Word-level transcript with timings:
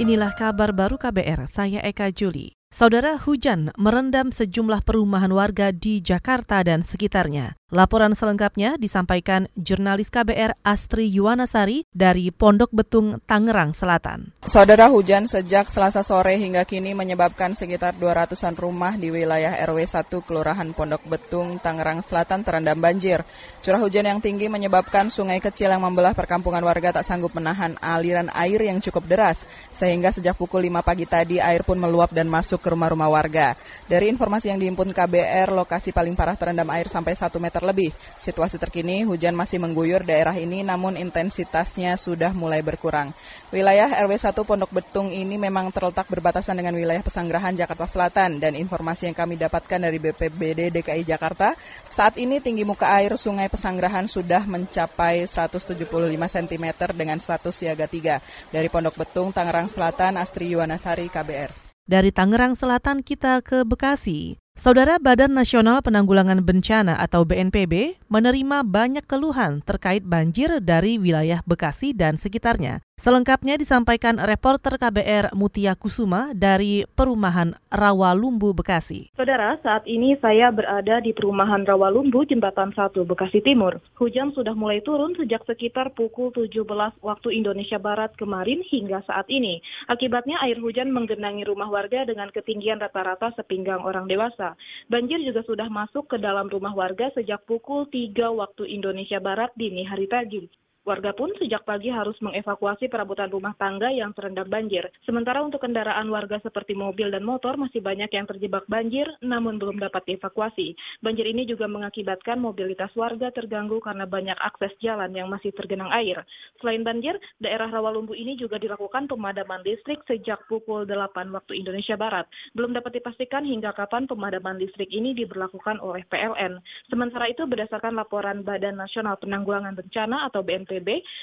Inilah 0.00 0.32
kabar 0.32 0.72
baru 0.72 0.96
KBR, 0.96 1.44
saya 1.44 1.84
Eka 1.84 2.08
Juli. 2.08 2.56
Saudara 2.72 3.20
hujan 3.20 3.68
merendam 3.76 4.32
sejumlah 4.32 4.80
perumahan 4.80 5.28
warga 5.28 5.76
di 5.76 6.00
Jakarta 6.00 6.64
dan 6.64 6.88
sekitarnya. 6.88 7.60
Laporan 7.68 8.16
selengkapnya 8.16 8.80
disampaikan 8.80 9.52
jurnalis 9.60 10.08
KBR 10.08 10.56
Astri 10.64 11.04
Yuwanasari 11.12 11.84
dari 11.92 12.32
Pondok 12.32 12.72
Betung, 12.72 13.20
Tangerang 13.28 13.76
Selatan. 13.76 14.32
Saudara 14.50 14.90
hujan 14.90 15.30
sejak 15.30 15.70
selasa 15.70 16.02
sore 16.02 16.34
hingga 16.34 16.66
kini 16.66 16.90
menyebabkan 16.90 17.54
sekitar 17.54 17.94
200-an 17.94 18.58
rumah 18.58 18.98
di 18.98 19.06
wilayah 19.06 19.54
RW 19.62 19.78
1 19.86 20.10
Kelurahan 20.26 20.66
Pondok 20.74 21.06
Betung, 21.06 21.62
Tangerang 21.62 22.02
Selatan 22.02 22.42
terendam 22.42 22.74
banjir. 22.74 23.22
Curah 23.62 23.78
hujan 23.78 24.10
yang 24.10 24.18
tinggi 24.18 24.50
menyebabkan 24.50 25.06
sungai 25.06 25.38
kecil 25.38 25.70
yang 25.70 25.86
membelah 25.86 26.18
perkampungan 26.18 26.66
warga 26.66 26.98
tak 26.98 27.06
sanggup 27.06 27.30
menahan 27.30 27.78
aliran 27.78 28.26
air 28.34 28.58
yang 28.58 28.82
cukup 28.82 29.06
deras. 29.06 29.38
Sehingga 29.70 30.10
sejak 30.10 30.34
pukul 30.34 30.66
5 30.66 30.82
pagi 30.82 31.06
tadi 31.06 31.38
air 31.38 31.62
pun 31.62 31.78
meluap 31.78 32.10
dan 32.10 32.26
masuk 32.26 32.58
ke 32.58 32.74
rumah-rumah 32.74 33.06
warga. 33.06 33.54
Dari 33.86 34.10
informasi 34.10 34.50
yang 34.50 34.58
dihimpun 34.58 34.90
KBR, 34.90 35.54
lokasi 35.54 35.94
paling 35.94 36.18
parah 36.18 36.34
terendam 36.34 36.66
air 36.74 36.90
sampai 36.90 37.14
1 37.14 37.30
meter 37.38 37.62
lebih. 37.62 37.94
Situasi 38.18 38.58
terkini, 38.58 39.06
hujan 39.06 39.38
masih 39.38 39.62
mengguyur 39.62 40.02
daerah 40.02 40.34
ini 40.34 40.66
namun 40.66 40.98
intensitasnya 40.98 41.94
sudah 41.94 42.34
mulai 42.34 42.66
berkurang. 42.66 43.14
Wilayah 43.54 43.94
RW 44.02 44.18
1 44.18 44.39
Pondok 44.42 44.72
Betung 44.74 45.12
ini 45.14 45.38
memang 45.38 45.72
terletak 45.72 46.08
berbatasan 46.10 46.58
dengan 46.58 46.76
wilayah 46.76 47.00
Pesanggerahan 47.00 47.56
Jakarta 47.56 47.86
Selatan 47.86 48.42
dan 48.42 48.56
informasi 48.56 49.08
yang 49.08 49.16
kami 49.16 49.38
dapatkan 49.38 49.80
dari 49.80 49.96
BPBD 49.96 50.74
DKI 50.74 51.02
Jakarta, 51.06 51.54
saat 51.88 52.18
ini 52.20 52.42
tinggi 52.42 52.66
muka 52.66 52.90
air 52.90 53.16
Sungai 53.16 53.48
Pesanggerahan 53.48 54.10
sudah 54.10 54.44
mencapai 54.44 55.24
175 55.24 55.86
cm 56.16 56.66
dengan 56.92 57.16
status 57.22 57.54
siaga 57.54 57.88
3. 57.88 58.52
Dari 58.52 58.68
Pondok 58.68 58.98
Betung, 58.98 59.30
Tangerang 59.30 59.70
Selatan, 59.70 60.18
Astri 60.18 60.52
Yuwanasari, 60.52 61.08
KBR. 61.08 61.70
Dari 61.90 62.14
Tangerang 62.14 62.54
Selatan 62.54 63.02
kita 63.02 63.42
ke 63.42 63.66
Bekasi. 63.66 64.38
Saudara 64.60 65.00
Badan 65.00 65.32
Nasional 65.32 65.80
Penanggulangan 65.80 66.44
Bencana 66.44 66.98
atau 66.98 67.24
BNPB 67.24 67.96
menerima 68.12 68.66
banyak 68.66 69.08
keluhan 69.08 69.62
terkait 69.62 70.02
banjir 70.02 70.58
dari 70.58 70.98
wilayah 71.00 71.40
Bekasi 71.48 71.96
dan 71.96 72.18
sekitarnya. 72.18 72.84
Selengkapnya 73.00 73.56
disampaikan 73.56 74.20
reporter 74.20 74.76
KBR 74.76 75.32
Mutia 75.32 75.72
Kusuma 75.72 76.36
dari 76.36 76.84
Perumahan 76.84 77.56
Rawalumbu, 77.72 78.52
Bekasi. 78.52 79.08
Saudara, 79.16 79.56
saat 79.64 79.88
ini 79.88 80.20
saya 80.20 80.52
berada 80.52 81.00
di 81.00 81.16
Perumahan 81.16 81.64
Rawalumbu, 81.64 82.28
Jembatan 82.28 82.76
1, 82.76 82.92
Bekasi 83.08 83.40
Timur. 83.40 83.80
Hujan 83.96 84.36
sudah 84.36 84.52
mulai 84.52 84.84
turun 84.84 85.16
sejak 85.16 85.48
sekitar 85.48 85.96
pukul 85.96 86.28
17 86.36 86.68
waktu 87.00 87.28
Indonesia 87.32 87.80
Barat 87.80 88.12
kemarin 88.20 88.60
hingga 88.68 89.00
saat 89.08 89.24
ini. 89.32 89.64
Akibatnya 89.88 90.36
air 90.44 90.60
hujan 90.60 90.92
menggenangi 90.92 91.48
rumah 91.48 91.72
warga 91.72 92.04
dengan 92.04 92.28
ketinggian 92.28 92.84
rata-rata 92.84 93.32
sepinggang 93.32 93.80
orang 93.80 94.12
dewasa. 94.12 94.39
Banjir 94.88 95.20
juga 95.20 95.44
sudah 95.44 95.68
masuk 95.68 96.10
ke 96.10 96.16
dalam 96.16 96.48
rumah 96.48 96.72
warga 96.72 97.12
sejak 97.12 97.44
pukul 97.44 97.86
3 97.88 98.32
waktu 98.32 98.62
Indonesia 98.72 99.20
Barat 99.20 99.52
dini 99.54 99.84
hari 99.84 100.08
tadi. 100.08 100.48
Warga 100.90 101.14
pun 101.14 101.30
sejak 101.38 101.62
pagi 101.62 101.86
harus 101.86 102.18
mengevakuasi 102.18 102.90
perabotan 102.90 103.30
rumah 103.30 103.54
tangga 103.54 103.94
yang 103.94 104.10
terendam 104.10 104.50
banjir. 104.50 104.90
Sementara 105.06 105.38
untuk 105.38 105.62
kendaraan 105.62 106.10
warga 106.10 106.42
seperti 106.42 106.74
mobil 106.74 107.14
dan 107.14 107.22
motor 107.22 107.54
masih 107.54 107.78
banyak 107.78 108.10
yang 108.10 108.26
terjebak 108.26 108.66
banjir 108.66 109.06
namun 109.22 109.54
belum 109.54 109.78
dapat 109.78 110.02
dievakuasi. 110.10 110.74
Banjir 110.98 111.30
ini 111.30 111.46
juga 111.46 111.70
mengakibatkan 111.70 112.42
mobilitas 112.42 112.90
warga 112.98 113.30
terganggu 113.30 113.78
karena 113.78 114.02
banyak 114.02 114.34
akses 114.42 114.74
jalan 114.82 115.14
yang 115.14 115.30
masih 115.30 115.54
tergenang 115.54 115.94
air. 115.94 116.26
Selain 116.58 116.82
banjir, 116.82 117.14
daerah 117.38 117.70
Rawalumbu 117.70 118.18
ini 118.18 118.34
juga 118.34 118.58
dilakukan 118.58 119.06
pemadaman 119.06 119.62
listrik 119.62 120.02
sejak 120.10 120.42
pukul 120.50 120.90
8 120.90 121.30
waktu 121.30 121.54
Indonesia 121.54 121.94
Barat. 121.94 122.26
Belum 122.50 122.74
dapat 122.74 122.98
dipastikan 122.98 123.46
hingga 123.46 123.70
kapan 123.78 124.10
pemadaman 124.10 124.58
listrik 124.58 124.90
ini 124.90 125.14
diberlakukan 125.14 125.78
oleh 125.78 126.02
PLN. 126.10 126.58
Sementara 126.90 127.30
itu 127.30 127.46
berdasarkan 127.46 127.94
laporan 127.94 128.42
Badan 128.42 128.74
Nasional 128.74 129.14
Penanggulangan 129.22 129.78
Bencana 129.78 130.26
atau 130.26 130.42
BNP 130.42 130.79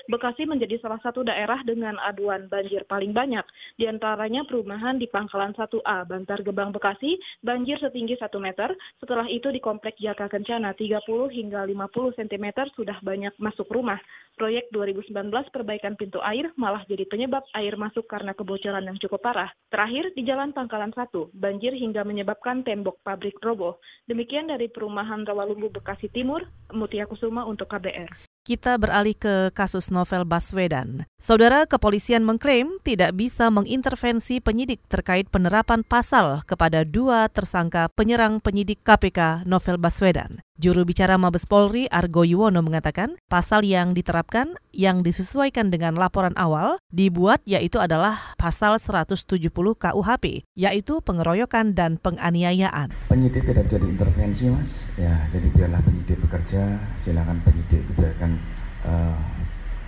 Bekasi 0.08 0.46
menjadi 0.46 0.80
salah 0.80 1.02
satu 1.02 1.26
daerah 1.26 1.60
dengan 1.66 1.98
aduan 2.02 2.46
banjir 2.48 2.86
paling 2.86 3.12
banyak. 3.12 3.44
Di 3.76 3.90
antaranya 3.90 4.46
perumahan 4.48 4.98
di 5.02 5.10
Pangkalan 5.10 5.54
1A, 5.58 6.08
Bantar 6.08 6.40
Gebang, 6.46 6.72
Bekasi, 6.72 7.18
banjir 7.42 7.82
setinggi 7.82 8.16
1 8.18 8.30
meter. 8.38 8.74
Setelah 9.02 9.28
itu 9.28 9.50
di 9.50 9.60
Komplek 9.60 9.98
Jaka 9.98 10.30
Kencana 10.30 10.74
30 10.78 11.04
hingga 11.34 11.66
50 11.66 12.18
cm 12.18 12.46
sudah 12.78 12.98
banyak 13.02 13.34
masuk 13.42 13.68
rumah. 13.70 14.00
Proyek 14.38 14.70
2019 14.70 15.34
perbaikan 15.50 15.98
pintu 15.98 16.22
air 16.22 16.54
malah 16.62 16.86
jadi 16.86 17.10
penyebab 17.10 17.42
air 17.58 17.74
masuk 17.74 18.06
karena 18.06 18.38
kebocoran 18.38 18.86
yang 18.86 18.98
cukup 19.02 19.26
parah. 19.26 19.50
Terakhir, 19.74 20.14
di 20.14 20.22
Jalan 20.22 20.54
Pangkalan 20.54 20.94
1, 20.94 21.34
banjir 21.34 21.74
hingga 21.74 22.06
menyebabkan 22.06 22.62
tembok 22.62 23.02
pabrik 23.02 23.42
roboh. 23.42 23.82
Demikian 24.06 24.46
dari 24.46 24.70
Perumahan 24.70 25.26
Rawalumbu 25.26 25.74
Bekasi 25.74 26.14
Timur, 26.14 26.46
Mutia 26.70 27.10
Kusuma 27.10 27.50
untuk 27.50 27.66
KBR 27.74 28.27
kita 28.48 28.80
beralih 28.80 29.12
ke 29.12 29.52
kasus 29.52 29.92
novel 29.92 30.24
Baswedan. 30.24 31.04
Saudara 31.20 31.68
kepolisian 31.68 32.24
mengklaim 32.24 32.80
tidak 32.88 33.12
bisa 33.20 33.52
mengintervensi 33.52 34.40
penyidik 34.40 34.80
terkait 34.88 35.28
penerapan 35.28 35.84
pasal 35.84 36.48
kepada 36.48 36.88
dua 36.88 37.28
tersangka 37.28 37.92
penyerang 37.92 38.40
penyidik 38.40 38.80
KPK 38.88 39.44
Novel 39.44 39.76
Baswedan. 39.76 40.47
Juru 40.58 40.90
bicara 40.90 41.22
Mabes 41.22 41.46
Polri 41.46 41.86
Argo 41.94 42.26
Yuwono 42.26 42.66
mengatakan 42.66 43.22
pasal 43.30 43.62
yang 43.62 43.94
diterapkan 43.94 44.58
yang 44.74 45.06
disesuaikan 45.06 45.70
dengan 45.70 45.94
laporan 45.94 46.34
awal 46.34 46.82
dibuat 46.90 47.46
yaitu 47.46 47.78
adalah 47.78 48.18
pasal 48.42 48.82
170 48.82 49.38
KUHP 49.54 50.50
yaitu 50.58 50.98
pengeroyokan 51.06 51.78
dan 51.78 52.02
penganiayaan. 52.02 52.90
Penyidik 53.06 53.46
tidak 53.46 53.70
jadi 53.70 53.86
intervensi 53.86 54.50
mas, 54.50 54.74
ya 54.98 55.30
jadi 55.30 55.46
biarlah 55.54 55.82
penyidik 55.86 56.18
bekerja, 56.26 56.82
silakan 57.06 57.38
penyidik 57.46 57.86
biarkan 57.94 58.42
uh, 58.82 59.14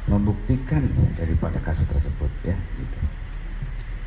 membuktikan 0.05 0.85
daripada 1.17 1.57
kasus 1.65 1.89
tersebut 1.89 2.29
ya. 2.45 2.53
Gitu. 2.53 3.08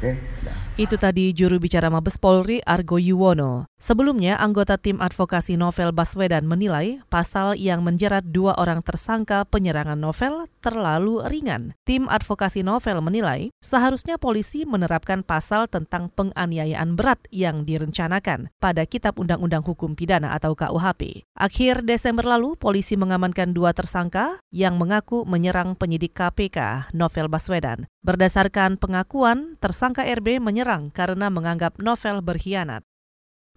Oke. 0.03 0.19
Nah. 0.43 0.63
Itu 0.75 0.99
tadi 0.99 1.31
juru 1.31 1.63
bicara 1.63 1.87
Mabes 1.95 2.19
Polri 2.19 2.59
Argo 2.67 2.99
Yuwono. 2.99 3.71
Sebelumnya, 3.79 4.35
anggota 4.41 4.75
tim 4.75 4.99
advokasi 4.99 5.55
Novel 5.55 5.95
Baswedan 5.95 6.43
menilai 6.49 6.99
pasal 7.07 7.55
yang 7.55 7.87
menjerat 7.87 8.27
dua 8.27 8.59
orang 8.59 8.83
tersangka 8.83 9.47
penyerangan 9.47 10.01
Novel 10.01 10.51
terlalu 10.59 11.23
ringan. 11.29 11.79
Tim 11.87 12.11
advokasi 12.11 12.67
Novel 12.67 12.99
menilai 12.99 13.55
seharusnya 13.63 14.19
polisi 14.19 14.67
menerapkan 14.67 15.23
pasal 15.23 15.71
tentang 15.71 16.11
penganiayaan 16.11 16.99
berat 16.99 17.23
yang 17.31 17.63
direncanakan 17.63 18.51
pada 18.59 18.83
Kitab 18.89 19.23
Undang-Undang 19.23 19.63
Hukum 19.63 19.95
Pidana 19.95 20.35
atau 20.35 20.59
KUHP. 20.59 21.23
Akhir 21.37 21.87
Desember 21.87 22.27
lalu, 22.27 22.59
polisi 22.59 22.99
mengamankan 22.99 23.55
dua 23.55 23.71
tersangka 23.71 24.41
yang 24.51 24.81
mengaku 24.81 25.29
menyerang 25.29 25.79
penyidik 25.79 26.17
KPK 26.17 26.91
Novel 26.97 27.29
Baswedan. 27.29 27.87
Berdasarkan 28.03 28.83
pengakuan, 28.83 29.55
tersangka 29.63 29.92
RB 30.01 30.41
menyerang 30.41 30.89
karena 30.89 31.29
menganggap 31.29 31.77
novel 31.77 32.25
berkhianat. 32.25 32.81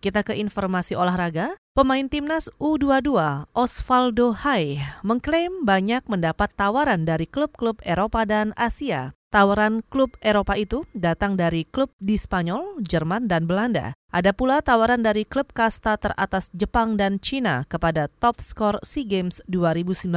Kita 0.03 0.28
ke 0.28 0.35
informasi 0.35 1.00
olahraga. 1.00 1.56
Pemain 1.72 2.07
timnas 2.07 2.51
U22 2.59 3.16
Osvaldo 3.56 4.35
Hai 4.35 4.79
mengklaim 5.03 5.63
banyak 5.63 6.03
mendapat 6.12 6.51
tawaran 6.56 7.07
dari 7.07 7.28
klub-klub 7.28 7.79
Eropa 7.84 8.28
dan 8.28 8.51
Asia 8.59 9.16
Tawaran 9.35 9.84
klub 9.91 10.16
Eropa 10.23 10.56
itu 10.56 10.88
datang 10.96 11.35
dari 11.35 11.68
klub 11.68 11.91
di 12.00 12.16
Spanyol, 12.16 12.79
Jerman, 12.79 13.28
dan 13.28 13.51
Belanda. 13.51 13.91
Ada 14.16 14.31
pula 14.31 14.63
tawaran 14.63 15.03
dari 15.03 15.28
klub 15.28 15.51
kasta 15.51 16.00
teratas 16.00 16.47
Jepang 16.56 16.96
dan 16.96 17.19
Cina 17.19 17.68
kepada 17.68 18.07
top 18.23 18.40
skor 18.40 18.79
SEA 18.79 19.03
Games 19.03 19.44
2019 19.51 20.07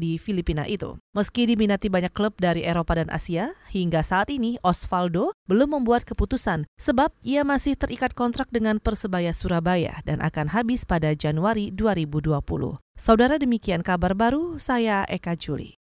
di 0.00 0.16
Filipina 0.16 0.64
itu. 0.64 0.96
Meski 1.12 1.44
diminati 1.44 1.92
banyak 1.92 2.16
klub 2.16 2.32
dari 2.40 2.64
Eropa 2.64 2.96
dan 2.96 3.12
Asia, 3.12 3.52
hingga 3.68 4.00
saat 4.00 4.32
ini 4.32 4.56
Osvaldo 4.64 5.36
belum 5.52 5.76
membuat 5.76 6.08
keputusan 6.08 6.64
sebab 6.80 7.12
ia 7.28 7.44
masih 7.44 7.76
terikat 7.76 8.16
kontrak 8.16 8.48
dengan 8.48 8.80
Persebaya 8.80 9.36
Surabaya 9.36 10.00
dan 10.08 10.24
akan 10.24 10.48
habis 10.48 10.88
pada 10.88 11.12
Januari 11.12 11.68
2020. 11.76 12.40
Saudara 12.96 13.36
demikian 13.36 13.84
kabar 13.84 14.16
baru, 14.16 14.56
saya 14.56 15.04
Eka 15.12 15.36
Juli. 15.36 15.81